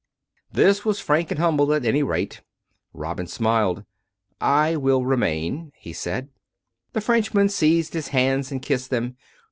This 0.51 0.83
was 0.83 0.99
frank 0.99 1.29
and 1.29 1.39
humble, 1.39 1.71
at 1.75 1.85
any 1.85 2.01
rate. 2.01 2.41
Robin 2.91 3.27
smiled." 3.27 3.85
I 4.65 4.75
will 4.75 5.05
remain," 5.05 5.71
he 5.75 5.93
said. 5.93 6.29
The 6.93 7.01
Frenchman 7.01 7.49
seized 7.49 7.93
his 7.93 8.07
hands 8.07 8.51
and 8.51 8.63
kissed 8.63 8.89
them. 8.89 9.15